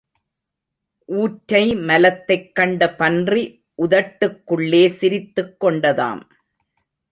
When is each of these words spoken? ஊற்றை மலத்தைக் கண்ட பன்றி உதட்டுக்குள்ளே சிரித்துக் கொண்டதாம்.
ஊற்றை 1.05 1.75
மலத்தைக் 1.75 2.55
கண்ட 2.55 2.95
பன்றி 2.95 3.65
உதட்டுக்குள்ளே 3.77 4.87
சிரித்துக் 4.87 5.63
கொண்டதாம். 5.63 6.21